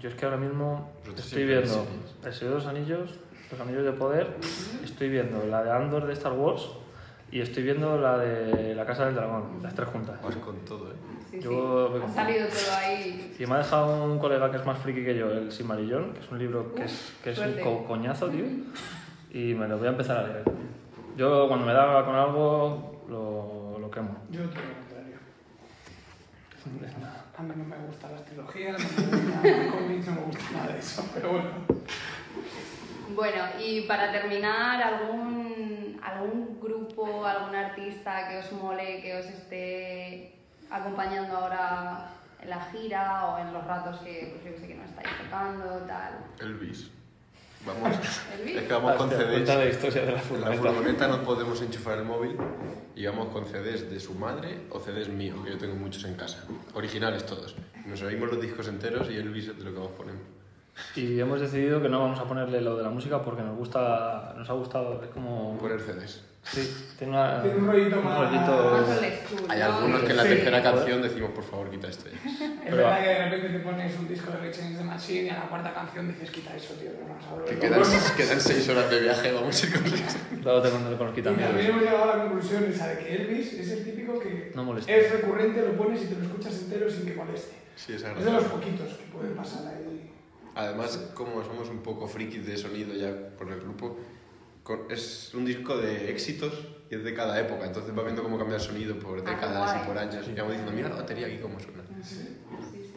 Yo 0.00 0.08
es 0.08 0.14
que 0.14 0.24
ahora 0.24 0.36
mismo 0.36 0.92
estoy 1.16 1.44
viendo 1.44 1.84
sí. 1.84 1.88
El 2.24 2.32
Señor 2.32 2.54
de 2.54 2.58
los 2.60 2.66
Anillos, 2.66 3.20
Los 3.50 3.60
Anillos 3.60 3.84
de 3.84 3.92
Poder, 3.92 4.36
estoy 4.84 5.10
viendo 5.10 5.44
la 5.46 5.64
de 5.64 5.70
Andor 5.72 6.06
de 6.06 6.12
Star 6.12 6.32
Wars 6.32 6.68
y 7.32 7.40
estoy 7.40 7.62
viendo 7.64 7.98
la 7.98 8.18
de 8.18 8.74
La 8.74 8.86
Casa 8.86 9.06
del 9.06 9.14
Dragón, 9.16 9.60
las 9.62 9.74
tres 9.74 9.88
juntas. 9.88 10.20
Vas 10.22 10.36
con 10.36 10.56
todo, 10.60 10.90
¿eh? 10.90 10.94
Sí, 11.30 11.40
Yo 11.40 11.92
sí. 11.98 12.04
Ha 12.06 12.14
salido 12.14 12.46
todo 12.48 12.76
ahí. 12.76 13.36
Y 13.38 13.46
me 13.46 13.54
ha 13.54 13.58
dejado 13.58 14.04
un 14.04 14.18
colega 14.18 14.50
que 14.50 14.56
es 14.58 14.64
más 14.66 14.78
friki 14.78 15.04
que 15.04 15.16
yo, 15.16 15.30
el 15.30 15.50
Simarillón, 15.52 16.12
que 16.12 16.20
es 16.20 16.30
un 16.30 16.38
libro 16.38 16.74
que 16.74 16.84
es, 16.84 17.12
que 17.22 17.30
es 17.30 17.38
un 17.38 17.54
co- 17.62 17.84
coñazo, 17.84 18.28
tío. 18.30 18.44
Y 19.32 19.54
me 19.54 19.66
lo 19.68 19.76
voy 19.78 19.88
a 19.88 19.90
empezar 19.90 20.16
a 20.18 20.22
leer. 20.28 20.44
Yo 21.16 21.48
cuando 21.48 21.66
me 21.66 21.72
da 21.72 22.04
con 22.04 22.14
algo, 22.14 23.04
lo, 23.08 23.78
lo 23.78 23.90
quemo. 23.90 24.16
Yo 24.30 24.42
todo 24.42 24.60
lo 24.62 24.74
contrario. 24.74 25.16
A 27.38 27.42
mí 27.42 27.52
no 27.56 27.64
me 27.64 27.76
gustan 27.86 28.12
las 28.12 28.24
trilogías, 28.24 28.76
no 28.78 29.02
me 29.12 29.18
gustan 29.18 29.66
los 29.66 29.74
cómics, 29.74 30.06
no 30.06 30.12
me 30.14 30.20
gusta 30.22 30.44
nada 30.52 30.72
de 30.72 30.78
eso, 30.78 31.04
pero 31.14 31.30
bueno. 31.32 31.48
Bueno, 33.14 33.42
y 33.64 33.82
para 33.82 34.10
terminar, 34.12 34.82
¿algún, 34.82 36.00
algún 36.02 36.58
grupo, 36.60 37.24
algún 37.24 37.54
artista 37.54 38.28
que 38.28 38.38
os 38.38 38.52
mole, 38.52 39.00
que 39.02 39.16
os 39.16 39.26
esté 39.26 40.32
acompañando 40.70 41.36
ahora 41.36 42.08
en 42.40 42.50
la 42.50 42.60
gira 42.72 43.26
o 43.26 43.38
en 43.38 43.52
los 43.52 43.64
ratos 43.64 44.00
que, 44.00 44.34
pues 44.42 44.54
yo 44.54 44.60
sé, 44.60 44.66
que 44.68 44.74
no 44.74 44.84
estáis 44.84 45.08
tocando, 45.24 45.64
tal? 45.86 46.12
Elvis. 46.40 46.90
Vamos. 47.64 47.96
¿Elvis? 48.38 48.56
Es 48.56 48.62
que 48.64 48.72
vamos 48.72 48.92
con 48.94 49.08
Hostia, 49.08 49.28
cuenta 49.28 49.54
la 49.56 49.60
CDs. 49.64 49.74
historia 49.74 50.00
de 50.02 50.06
la 50.06 50.12
En 50.12 50.16
la 50.16 50.22
furgoneta. 50.22 50.62
furgoneta 50.62 51.08
no 51.08 51.22
podemos 51.24 51.62
enchufar 51.62 51.98
el 51.98 52.04
móvil 52.04 52.36
y 52.94 53.06
vamos 53.06 53.28
con 53.28 53.46
CDs 53.46 53.90
de 53.90 53.98
su 54.00 54.14
madre 54.14 54.60
o 54.70 54.80
CDs 54.80 55.08
míos, 55.08 55.38
que 55.44 55.50
yo 55.50 55.58
tengo 55.58 55.74
muchos 55.76 56.04
en 56.04 56.14
casa. 56.14 56.44
Originales 56.74 57.24
todos. 57.26 57.54
Nos 57.84 58.02
oímos 58.02 58.30
los 58.30 58.40
discos 58.40 58.68
enteros 58.68 59.08
y 59.10 59.16
Elvis 59.16 59.48
es 59.48 59.58
de 59.58 59.64
lo 59.64 59.70
que 59.72 59.78
vamos 59.78 59.92
poniendo. 59.96 60.22
Y 60.94 61.20
hemos 61.20 61.40
decidido 61.40 61.80
que 61.82 61.88
no 61.88 62.00
vamos 62.00 62.18
a 62.18 62.24
ponerle 62.24 62.60
lo 62.60 62.76
de 62.76 62.82
la 62.82 62.90
música 62.90 63.22
porque 63.22 63.42
nos 63.42 63.56
gusta, 63.56 64.34
nos 64.36 64.48
ha 64.48 64.52
gustado, 64.52 65.02
es 65.02 65.08
como... 65.10 65.56
Poner 65.58 65.80
CDs. 65.80 66.22
Sí, 66.42 66.92
tiene, 66.96 67.12
una- 67.12 67.42
Tiene 67.42 67.56
un 67.58 67.66
rollito 67.66 68.00
más- 68.02 68.18
rollito- 68.20 69.48
Hay 69.48 69.58
¿no? 69.58 69.64
algunos 69.64 70.02
que 70.02 70.10
en 70.12 70.16
la 70.16 70.22
Sí. 70.22 70.28
tercera 70.28 70.62
canción 70.62 71.02
decimos, 71.02 71.30
por 71.32 71.42
favor, 71.42 71.70
quita 71.70 71.88
esto. 71.88 72.04
ya". 72.08 72.16
Es 72.16 72.50
Pero- 72.62 72.76
verdad 72.76 73.02
que 73.02 73.08
de 73.08 73.24
repente 73.24 73.48
te 73.48 73.58
pones 73.64 73.98
un 73.98 74.06
disco 74.08 74.30
de 74.30 74.36
Rage 74.38 74.60
Against 74.60 74.78
the 74.78 74.84
Machine 74.84 75.22
y 75.24 75.28
a 75.30 75.34
la 75.40 75.48
cuarta 75.48 75.74
canción 75.74 76.06
dices, 76.06 76.30
quita 76.30 76.54
eso, 76.54 76.74
tío, 76.74 76.92
que 76.92 77.04
no 77.04 77.14
nos 77.16 77.26
hablo 77.26 77.44
de 77.44 77.50
Que 77.50 77.58
quedan, 77.58 77.80
bueno". 77.80 77.94
quedan 78.16 78.40
seis 78.40 78.68
horas 78.68 78.90
de 78.90 79.00
viaje, 79.00 79.32
vamos 79.32 79.60
a 79.62 79.66
ir 79.66 79.72
con 79.74 79.84
eso. 79.86 80.18
Luego 80.44 80.62
te 80.62 80.70
los 80.70 81.18
Y 81.18 81.22
también 81.22 81.56
hemos 81.58 81.82
llegado 81.82 82.04
a 82.04 82.16
la 82.16 82.22
conclusión 82.24 82.64
esa 82.64 82.88
de 82.88 82.98
que 82.98 83.14
Elvis 83.16 83.52
es 83.54 83.70
el 83.72 83.84
típico 83.84 84.20
que 84.20 84.52
No 84.54 84.62
molesta. 84.62 84.92
es 84.92 85.10
recurrente, 85.10 85.62
lo 85.62 85.72
pones 85.72 86.02
y 86.02 86.06
te 86.06 86.14
lo 86.14 86.22
escuchas 86.26 86.54
entero 86.62 86.88
sin 86.88 87.06
que 87.06 87.14
moleste. 87.14 87.56
Sí, 87.74 87.92
es 87.94 88.04
Es 88.04 88.24
de 88.24 88.30
los 88.32 88.44
poquitos 88.44 88.88
que 88.94 89.04
pueden 89.12 89.34
pasar 89.34 89.66
ahí. 89.66 89.95
Además, 90.56 90.96
como 91.14 91.44
somos 91.44 91.68
un 91.68 91.78
poco 91.82 92.08
frikis 92.08 92.46
de 92.46 92.56
sonido 92.56 92.94
ya 92.94 93.36
por 93.36 93.48
el 93.52 93.60
grupo, 93.60 93.98
con- 94.62 94.90
es 94.90 95.32
un 95.34 95.44
disco 95.44 95.76
de 95.76 96.10
éxitos 96.10 96.66
y 96.90 96.94
es 96.94 97.04
de 97.04 97.14
cada 97.14 97.38
época, 97.38 97.66
entonces 97.66 97.96
va 97.96 98.02
viendo 98.02 98.22
cómo 98.22 98.38
cambia 98.38 98.56
el 98.56 98.60
sonido 98.62 98.98
por 98.98 99.22
qué 99.22 99.30
décadas 99.30 99.76
y 99.82 99.86
por 99.86 99.98
años. 99.98 100.26
Y 100.26 100.32
vamos 100.32 100.52
diciendo, 100.52 100.72
mira 100.72 100.88
la 100.88 100.96
batería 100.96 101.26
aquí 101.26 101.38
cómo 101.38 101.60
suena. 101.60 101.82
Sí, 102.02 102.38
sí. 102.72 102.92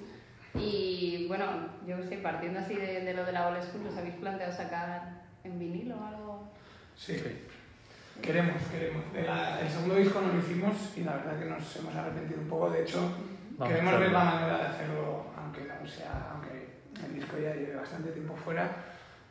Y 0.56 1.28
bueno, 1.28 1.46
yo 1.86 2.02
sé, 2.08 2.18
partiendo 2.18 2.60
así 2.60 2.76
de, 2.76 3.02
de 3.02 3.14
lo 3.14 3.26
de 3.26 3.32
la 3.34 3.48
old 3.50 3.62
school, 3.62 3.86
¿os 3.88 3.98
habéis 3.98 4.16
planteado 4.16 4.52
sacar 4.52 5.22
en 5.44 5.60
vinilo 5.60 5.96
o 5.98 6.04
algo? 6.04 6.52
Sí. 6.96 7.22
Queremos, 8.22 8.62
queremos. 8.72 9.04
La- 9.26 9.62
el 9.62 9.70
segundo 9.70 9.96
disco 9.96 10.22
no 10.22 10.34
lo 10.34 10.40
hicimos 10.40 10.76
y 10.98 11.02
la 11.04 11.18
verdad 11.18 11.40
que 11.40 11.46
nos 11.46 11.76
hemos 11.76 11.94
arrepentido 11.96 12.40
un 12.42 12.48
poco. 12.48 12.70
De 12.72 12.82
hecho, 12.84 13.00
Vamos 13.58 13.74
queremos 13.74 13.94
a 13.94 13.98
ver 14.00 14.12
la 14.12 14.24
manera 14.24 14.58
de 14.58 14.64
hacerlo, 14.66 15.26
aunque 15.38 15.62
no 15.62 15.88
sea, 15.88 16.32
aunque 16.34 16.59
el 17.06 17.16
disco 17.16 17.38
ya 17.38 17.54
lleve 17.56 17.76
bastante 17.76 18.12
tiempo 18.12 18.36
fuera. 18.36 18.70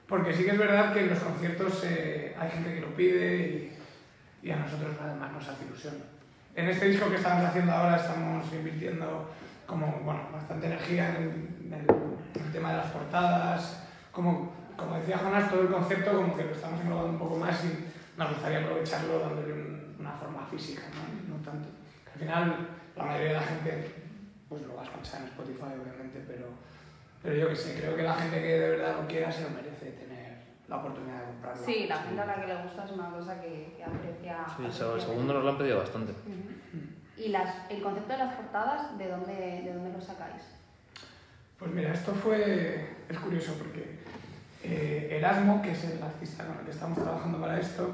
Porque 0.07 0.33
sí 0.33 0.45
que 0.45 0.53
es 0.53 0.59
verdad 0.59 0.93
que 0.95 1.01
en 1.01 1.11
los 1.11 1.19
conciertos 1.19 1.83
eh, 1.85 2.35
hay 2.39 2.51
gente 2.51 2.75
que 2.75 2.81
lo 2.81 2.95
pide 2.97 3.37
y, 4.43 4.47
y 4.47 4.51
a 4.51 4.57
nosotros 4.57 4.95
además 5.01 5.33
nos 5.33 5.49
hace 5.49 5.65
ilusión. 5.67 5.95
En 6.55 6.69
este 6.69 6.87
disco 6.89 7.11
que 7.11 7.17
estamos 7.17 7.45
haciendo 7.45 7.73
ahora 7.73 7.97
estamos 7.97 8.51
invirtiendo 8.53 9.31
como, 9.67 10.01
bueno, 10.05 10.21
bastante 10.33 10.67
energía 10.67 11.17
en 11.17 11.57
en 11.69 11.75
el- 11.75 11.87
en 12.35 12.47
el 12.47 12.53
tema 12.53 12.71
de 12.71 12.77
las 12.79 12.87
portadas. 12.87 13.85
Como, 14.11 14.51
como 14.77 14.97
decía 14.99 15.19
Jonas, 15.19 15.51
todo 15.51 15.61
el 15.63 15.69
concepto 15.69 16.13
como 16.13 16.35
que 16.35 16.45
lo 16.45 16.53
estamos 16.53 16.81
englobando 16.81 17.11
un 17.13 17.19
poco 17.19 17.37
más 17.37 17.63
y 17.65 17.85
nos 18.19 18.31
gustaría 18.31 18.61
aprovecharlo 18.61 19.19
dándole 19.21 19.53
un- 19.53 19.97
una 20.01 20.13
forma 20.13 20.47
física, 20.51 20.83
¿no? 20.95 21.37
no 21.37 21.45
tanto. 21.45 21.69
Al 22.15 22.19
final, 22.19 22.69
la 22.97 23.05
mayoría 23.05 23.29
de 23.29 23.35
la 23.35 23.43
gente 23.43 23.95
pues 24.49 24.63
lo 24.63 24.75
va 24.77 24.81
a 24.81 24.85
escuchar 24.87 25.21
en 25.21 25.27
Spotify, 25.29 25.77
obviamente, 25.77 26.25
pero, 26.27 26.47
pero 27.23 27.35
yo 27.35 27.49
que 27.49 27.57
sé, 27.57 27.79
creo 27.79 27.97
que 27.97 28.03
la 28.03 28.15
gente 28.15 28.41
que 28.41 28.61
de 28.61 28.71
verdad 28.71 29.01
lo 29.01 29.09
quiera 29.09 29.31
se 29.31 29.43
lo 29.43 29.51
merece 29.51 29.93
tener 29.93 30.39
la 30.69 30.77
oportunidad 30.77 31.21
de 31.21 31.25
comprarlo. 31.27 31.65
Sí, 31.65 31.87
la 31.89 31.97
gente 31.99 32.21
a 32.21 32.27
la 32.27 32.35
que 32.41 32.47
le 32.47 32.63
gusta 32.63 32.85
es 32.85 32.91
una 32.93 33.11
cosa 33.11 33.41
que, 33.41 33.75
que 33.77 33.85
aprecia. 33.85 34.45
Sí, 34.47 34.63
el 34.63 34.67
aprecia 34.67 35.01
segundo 35.01 35.35
nos 35.35 35.45
lo 35.45 35.51
han 35.51 35.59
pedido 35.59 35.79
bastante. 35.79 36.13
Ujú. 36.13 36.89
Y 37.17 37.29
las, 37.29 37.71
el 37.71 37.83
concepto 37.83 38.13
de 38.13 38.19
las 38.19 38.35
portadas, 38.35 38.97
¿de 38.97 39.09
dónde, 39.09 39.35
de 39.35 39.73
dónde 39.75 39.93
lo 39.93 40.01
sacáis? 40.01 40.43
Pues 41.59 41.73
mira, 41.73 41.93
esto 41.93 42.15
fue. 42.15 42.97
Es 43.09 43.19
curioso 43.19 43.55
porque 43.59 43.99
eh, 44.63 45.17
Erasmo, 45.19 45.61
que 45.61 45.73
es 45.73 45.85
el 45.85 46.03
artista 46.03 46.47
con 46.47 46.59
el 46.59 46.65
que 46.65 46.71
estamos 46.71 46.99
trabajando 46.99 47.41
para 47.41 47.59
esto, 47.59 47.93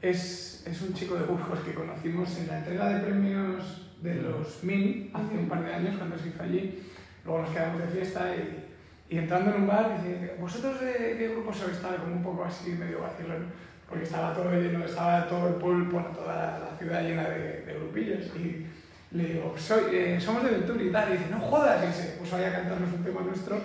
es, 0.00 0.64
es 0.66 0.82
un 0.82 0.94
chico 0.94 1.16
de 1.16 1.24
Burgos 1.24 1.60
que 1.60 1.74
conocimos 1.74 2.36
en 2.38 2.46
la 2.48 2.58
entrega 2.58 2.88
de 2.88 3.00
premios 3.00 3.90
de 4.00 4.14
los 4.16 4.62
MIN 4.62 5.10
hace 5.14 5.38
un 5.38 5.48
par 5.48 5.64
de 5.64 5.74
años 5.74 5.96
cuando 5.96 6.16
se 6.18 6.28
hizo 6.28 6.42
allí. 6.42 6.88
Luego 7.24 7.42
nos 7.42 7.50
quedamos 7.50 7.80
de 7.80 7.88
fiesta 7.88 8.34
y, 8.34 9.14
y 9.14 9.18
entrando 9.18 9.54
en 9.54 9.62
un 9.62 9.68
bar 9.68 10.02
dice: 10.02 10.36
¿Vosotros 10.40 10.80
de 10.80 11.16
qué 11.18 11.28
grupo 11.28 11.52
sois? 11.52 11.80
Tal, 11.80 11.96
como 11.96 12.16
un 12.16 12.22
poco 12.22 12.44
así, 12.44 12.70
medio 12.72 13.02
vacilón, 13.02 13.46
porque 13.88 14.04
estaba 14.04 14.34
todo 14.34 14.50
lleno, 14.50 14.84
estaba 14.84 15.26
todo 15.28 15.48
el 15.48 15.54
pueblo, 15.54 15.84
bueno, 15.90 16.08
toda 16.08 16.34
la, 16.34 16.58
la 16.70 16.78
ciudad 16.78 17.02
llena 17.02 17.28
de, 17.28 17.62
de 17.62 17.74
grupillos. 17.74 18.26
Y, 18.36 18.66
le 19.14 19.24
digo, 19.24 19.54
Soy, 19.58 19.94
eh, 19.94 20.20
somos 20.20 20.42
de 20.42 20.50
Venturi 20.50 20.88
y 20.88 20.92
tal. 20.92 21.10
Y 21.10 21.18
dice, 21.18 21.30
no 21.30 21.38
jodas. 21.40 21.84
Y 21.88 21.92
se 21.92 22.08
puso 22.12 22.36
ahí 22.36 22.44
a 22.44 22.52
cantarnos 22.52 22.92
un 22.92 23.04
tema 23.04 23.20
nuestro 23.20 23.60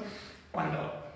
cuando 0.52 1.14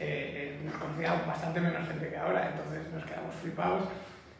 eh, 0.00 0.56
eh, 0.56 0.60
nos 0.64 0.74
conocía 0.74 1.22
bastante 1.26 1.60
menos 1.60 1.86
gente 1.86 2.08
que 2.08 2.16
ahora. 2.16 2.50
Entonces 2.50 2.92
nos 2.92 3.04
quedamos 3.04 3.34
flipados. 3.34 3.84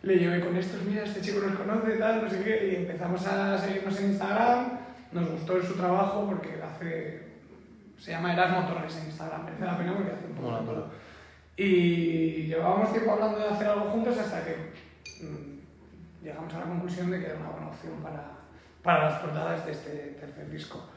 Le 0.03 0.17
llevé 0.17 0.41
con 0.41 0.57
estos, 0.57 0.83
mira, 0.83 1.05
este 1.05 1.21
chico 1.21 1.41
nos 1.41 1.57
conoce, 1.57 1.97
tal, 1.97 2.23
no 2.23 2.31
sé 2.31 2.43
qué. 2.43 2.69
Y 2.73 2.77
empezamos 2.77 3.27
a 3.27 3.59
seguirnos 3.59 3.99
en 4.01 4.11
Instagram. 4.11 4.79
Nos 5.13 5.29
gustó 5.31 5.63
su 5.63 5.75
trabajo 5.75 6.27
porque 6.27 6.61
hace. 6.63 7.28
Se 7.99 8.13
llama 8.13 8.33
Erasmo 8.33 8.67
Torres 8.67 8.97
en 8.97 9.07
Instagram. 9.07 9.45
Merece 9.45 9.65
la 9.65 9.79
pena 9.79 9.95
porque 9.95 10.13
hace 10.13 10.27
un 10.27 10.35
poco 10.35 10.57
todo. 10.59 10.91
Y 11.57 12.47
llevábamos 12.47 12.93
tiempo 12.93 13.13
hablando 13.13 13.39
de 13.39 13.49
hacer 13.49 13.67
algo 13.67 13.91
juntos 13.91 14.17
hasta 14.17 14.45
que 14.45 14.73
mm, 15.23 16.25
llegamos 16.25 16.55
a 16.55 16.59
la 16.61 16.65
conclusión 16.67 17.11
de 17.11 17.19
que 17.19 17.27
era 17.27 17.37
una 17.37 17.51
buena 17.51 17.67
opción 17.69 17.95
para, 18.01 18.31
para 18.83 19.11
las 19.11 19.21
portadas 19.21 19.67
de 19.67 19.73
este 19.73 19.91
tercer 20.21 20.49
disco. 20.51 20.89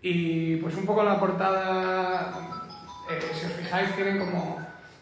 Y 0.00 0.56
pues 0.56 0.74
un 0.76 0.86
poco 0.86 1.02
la 1.02 1.20
portada, 1.20 2.32
eh, 3.10 3.20
si 3.34 3.46
os 3.46 3.52
fijáis, 3.52 3.94
tienen 3.94 4.18
como 4.18 4.58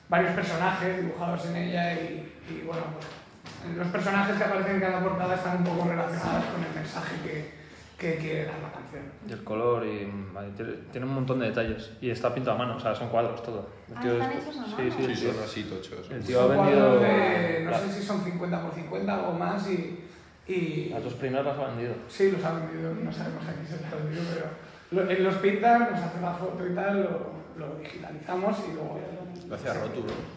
varios 0.08 0.32
personajes 0.32 1.02
dibujados 1.02 1.46
en 1.46 1.56
ella 1.56 1.94
y, 1.94 2.32
y, 2.48 2.62
bueno, 2.66 2.82
pues 2.94 3.76
los 3.76 3.88
personajes 3.88 4.36
que 4.36 4.44
aparecen 4.44 4.76
en 4.76 4.80
cada 4.80 5.00
portada 5.00 5.34
están 5.34 5.58
un 5.58 5.64
poco 5.64 5.88
relacionados 5.88 6.44
con 6.46 6.64
el 6.64 6.74
mensaje 6.74 7.14
que, 7.22 7.55
que 7.98 8.16
quiere 8.18 8.44
dar 8.44 8.58
la 8.60 8.72
canción. 8.72 9.02
Y 9.26 9.32
el 9.32 9.42
color, 9.44 9.86
y 9.86 10.06
vale, 10.34 10.50
tiene, 10.92 11.06
un 11.06 11.14
montón 11.14 11.38
de 11.40 11.46
detalles. 11.46 11.92
Y 12.00 12.10
está 12.10 12.34
pintado 12.34 12.56
a 12.56 12.58
mano, 12.58 12.76
o 12.76 12.80
sea, 12.80 12.94
son 12.94 13.08
cuadros 13.08 13.42
todo. 13.42 13.68
El 13.90 13.96
Ah, 13.96 14.00
tío 14.02 14.12
¿están 14.14 14.32
es- 14.32 14.42
hechos 14.44 14.56
a 14.58 14.64
Sí, 14.66 14.70
mano? 14.76 14.76
sí, 14.76 14.90
Sí, 14.96 15.04
el 15.12 15.18
tío- 15.18 15.32
son 15.32 15.42
así 15.44 15.62
tochos. 15.64 16.10
El 16.10 16.22
tío 16.24 16.40
ha 16.42 16.46
vendido. 16.46 17.00
de, 17.00 17.60
no 17.64 17.70
la- 17.70 17.78
sé 17.78 17.92
si 17.92 18.02
son 18.02 18.22
50 18.22 18.62
por 18.62 18.74
50 18.74 19.14
algo 19.14 19.32
más 19.32 19.66
y... 19.70 20.04
y 20.46 20.88
Las 20.90 21.02
dos 21.04 21.14
primeras 21.14 21.46
las 21.46 21.58
ha 21.58 21.66
vendido. 21.68 21.94
Sí, 22.08 22.30
los 22.30 22.44
ha 22.44 22.52
vendido, 22.52 22.94
no 22.94 23.10
sabemos 23.12 23.42
a 23.48 23.52
quién 23.54 23.66
se 23.66 23.82
los 23.82 23.92
ha 23.92 23.96
vendido, 23.96 24.22
pero 24.34 24.46
lo- 25.04 25.10
él 25.10 25.24
los 25.24 25.34
pinta, 25.36 25.78
nos 25.78 25.98
hace 26.00 26.20
la 26.20 26.34
foto 26.34 26.66
y 26.66 26.74
tal, 26.74 27.02
lo, 27.02 27.66
lo 27.66 27.76
digitalizamos 27.76 28.56
y 28.68 28.72
luego... 28.74 29.00
Lo 29.48 29.54
hacía 29.54 29.72
Rotu, 29.74 30.00
¿no? 30.00 30.36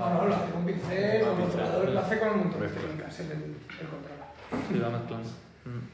No, 0.00 0.14
no, 0.22 0.28
lo 0.28 0.34
hace 0.34 0.50
con 0.52 0.64
pincel, 0.64 1.22
Ah, 1.22 1.26
con 1.28 1.36
pincel. 1.36 1.60
controlador, 1.60 1.88
lo 1.90 2.00
hace 2.00 2.18
con 2.18 2.28
un 2.30 2.38
montón 2.38 2.60
de 2.62 2.68
técnicas, 2.68 3.20
él, 3.20 3.26
él, 3.32 3.42
él 3.80 3.86
controla. 3.88 4.26
Sí, 4.68 4.78
va 4.78 4.90
mezclando. 4.90 5.28
Mm. 5.64 5.93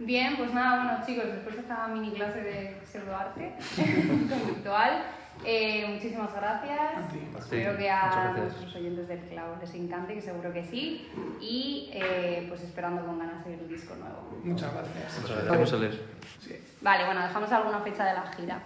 Bien, 0.00 0.36
pues 0.36 0.52
nada, 0.54 0.84
bueno 0.84 1.06
chicos, 1.06 1.24
después 1.26 1.54
de 1.56 1.60
esta 1.62 1.86
mini 1.88 2.12
clase 2.12 2.40
de 2.40 2.80
pseudoarte 2.84 3.54
conceptual, 4.30 5.02
eh, 5.44 5.86
muchísimas 5.92 6.34
gracias. 6.34 6.80
Ti. 7.12 7.18
Espero 7.38 7.72
Sí, 7.72 7.78
que 7.78 7.90
a 7.90 8.06
muchas 8.06 8.24
gracias. 8.24 8.44
nuestros 8.46 8.74
oyentes 8.76 9.08
del 9.08 9.18
Cloud 9.20 9.60
les 9.60 9.74
encante, 9.74 10.14
que 10.14 10.20
seguro 10.22 10.52
que 10.52 10.64
sí. 10.64 11.08
Y 11.40 11.90
eh, 11.94 12.46
pues 12.48 12.62
esperando 12.62 13.04
con 13.04 13.18
ganas 13.18 13.46
el 13.46 13.68
disco 13.68 13.94
nuevo. 13.96 14.38
Muchas 14.42 14.72
gracias. 14.72 15.14
Muchas 15.20 15.30
gracias. 15.36 15.50
Vamos 15.52 15.72
a 15.72 15.76
leer. 15.76 16.00
Sí. 16.40 16.60
Vale, 16.80 17.04
bueno, 17.06 17.22
dejamos 17.22 17.52
alguna 17.52 17.80
fecha 17.80 18.04
de 18.06 18.14
la 18.14 18.32
gira. 18.32 18.58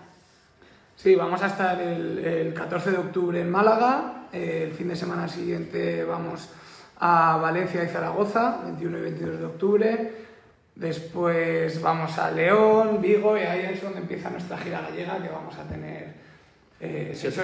Sí, 0.96 1.14
vamos 1.16 1.42
a 1.42 1.46
estar 1.48 1.80
el, 1.80 2.18
el 2.24 2.54
14 2.54 2.90
de 2.92 2.98
octubre 2.98 3.40
en 3.40 3.50
Málaga, 3.50 4.26
Eh, 4.32 4.64
el 4.68 4.72
fin 4.74 4.88
de 4.88 4.96
semana 4.96 5.28
siguiente 5.28 6.04
vamos 6.04 6.48
a 6.98 7.36
Valencia 7.36 7.84
y 7.84 7.88
Zaragoza, 7.88 8.60
21 8.64 8.98
y 8.98 9.00
22 9.02 9.38
de 9.38 9.44
octubre. 9.44 10.23
Después 10.74 11.80
vamos 11.80 12.18
a 12.18 12.30
León, 12.32 13.00
Vigo 13.00 13.38
y 13.38 13.42
ahí 13.42 13.70
es 13.72 13.82
donde 13.82 14.00
empieza 14.00 14.28
nuestra 14.28 14.58
gira 14.58 14.80
gallega 14.80 15.22
que 15.22 15.28
vamos 15.28 15.56
a 15.56 15.62
tener 15.68 16.14
eh, 16.80 17.12
seis, 17.14 17.38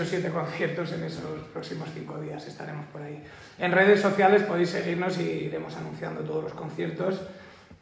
o 0.00 0.04
siete, 0.04 0.30
conciertos 0.30 0.92
en 0.92 1.04
esos 1.04 1.40
próximos 1.52 1.90
cinco 1.94 2.18
días, 2.18 2.46
estaremos 2.46 2.86
por 2.86 3.02
ahí. 3.02 3.22
En 3.58 3.70
redes 3.70 4.00
sociales 4.00 4.42
podéis 4.44 4.70
seguirnos 4.70 5.18
y 5.18 5.22
iremos 5.22 5.76
anunciando 5.76 6.22
todos 6.22 6.44
los 6.44 6.54
conciertos 6.54 7.20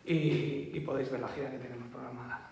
y, 0.04 0.70
y 0.74 0.82
podéis 0.84 1.10
ver 1.10 1.20
la 1.20 1.28
gira 1.28 1.48
que 1.50 1.58
tenemos 1.58 1.86
programada. 1.92 2.50